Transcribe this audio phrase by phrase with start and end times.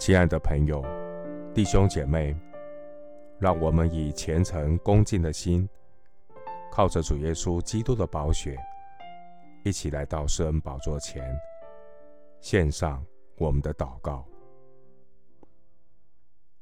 [0.00, 0.82] 亲爱的朋友、
[1.54, 2.34] 弟兄姐妹，
[3.38, 5.68] 让我们以虔诚恭敬的心，
[6.72, 8.56] 靠着主耶稣基督的宝血，
[9.62, 11.22] 一起来到施恩宝座前，
[12.40, 13.04] 献上
[13.36, 14.24] 我们的祷告。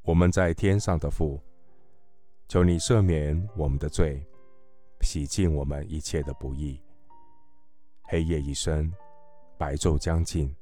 [0.02, 1.40] 我们在天上的父，
[2.48, 4.20] 求你赦免我们的罪，
[5.02, 6.82] 洗净我们一切的不义。
[8.02, 8.92] 黑夜已深，
[9.56, 10.52] 白昼将近，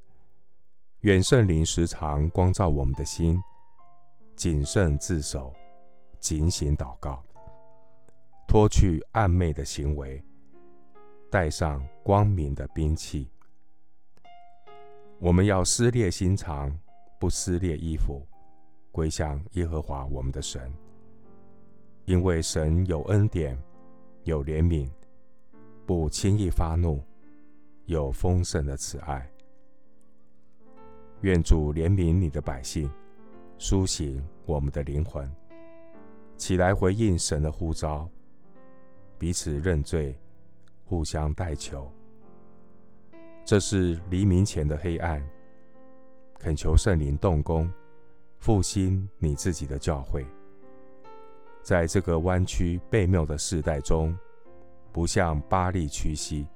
[1.00, 3.40] 愿圣灵时常光照我们的心，
[4.34, 5.52] 谨慎自守，
[6.18, 7.22] 警醒祷告，
[8.48, 10.22] 脱去暗昧的行为，
[11.30, 13.30] 带上光明的兵器。
[15.18, 16.76] 我们要撕裂心肠，
[17.20, 18.26] 不撕裂衣服，
[18.90, 20.72] 归向耶和华我们的神，
[22.06, 23.56] 因为神有恩典，
[24.24, 24.90] 有怜悯，
[25.84, 27.02] 不轻易发怒。
[27.84, 29.30] 有丰盛的慈爱，
[31.26, 32.88] 愿主怜悯你的百姓，
[33.58, 35.28] 苏醒我们的灵魂，
[36.36, 38.08] 起来回应神的呼召，
[39.18, 40.16] 彼此认罪，
[40.84, 41.90] 互相代求。
[43.44, 45.20] 这是黎明前的黑暗，
[46.38, 47.68] 恳求圣灵动工，
[48.38, 50.24] 复兴你自己的教会，
[51.60, 54.16] 在这个弯曲悖谬的世代中，
[54.92, 56.46] 不向巴力屈膝。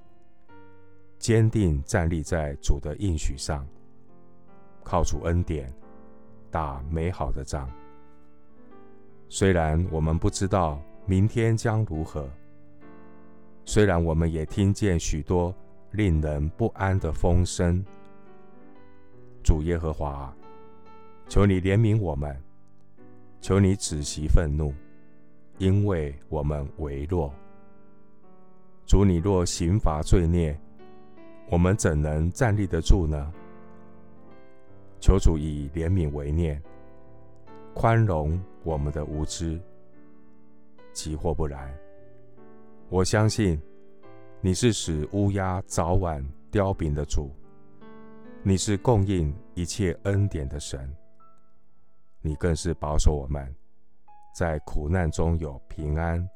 [1.18, 3.66] 坚定站立在主的应许上，
[4.90, 5.72] 靠主恩典
[6.50, 7.70] 打美好的仗。
[9.28, 12.28] 虽然我们不知道明天将如何，
[13.64, 15.54] 虽然我们也听见许多
[15.92, 17.84] 令人不安的风声，
[19.44, 20.34] 主耶和华，
[21.28, 22.36] 求你怜悯我们，
[23.40, 24.74] 求你止息愤怒，
[25.58, 27.32] 因为我们微弱。
[28.86, 30.58] 主，你若刑罚罪孽，
[31.48, 33.32] 我们怎能站立得住呢？
[35.00, 36.62] 求主以怜悯为念，
[37.74, 39.60] 宽容我们的无知。
[40.92, 41.72] 即或不然，
[42.88, 43.60] 我相信
[44.40, 47.30] 你是使乌鸦早晚凋饼的主，
[48.42, 50.94] 你是供应一切恩典的神，
[52.20, 53.54] 你更是保守我们
[54.36, 56.28] 在苦难中有平安，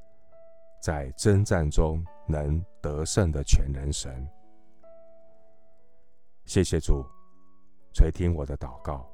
[0.81, 4.27] 在征战中能得胜的全能神。
[6.44, 7.05] 谢谢主
[7.94, 9.09] 垂听我的祷告，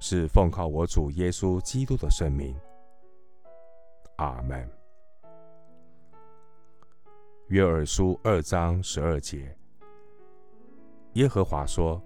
[0.00, 2.58] 是奉靠我主耶稣基督的圣名。
[4.16, 4.66] 阿门。
[7.48, 9.54] 约珥书二章十二节，
[11.12, 12.02] 耶和华说：“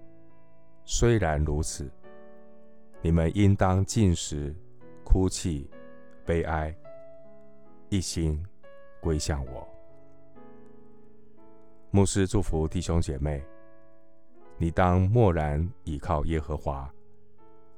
[0.85, 1.89] 虽然如此，
[3.01, 4.53] 你们应当禁食、
[5.05, 5.71] 哭泣、
[6.25, 6.77] 悲哀，
[7.91, 8.45] 一心
[9.01, 9.69] 归向我。”
[11.93, 13.41] 牧师祝福弟兄姐妹。
[14.59, 16.91] 你当默然倚靠耶和华，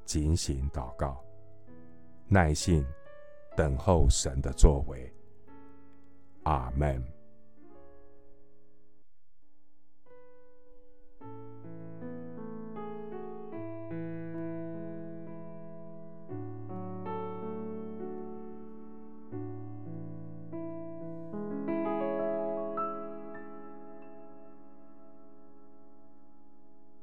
[0.05, 1.21] 警醒祷告，
[2.27, 2.85] 耐心
[3.55, 5.11] 等候神的作为。
[6.43, 7.18] 阿门。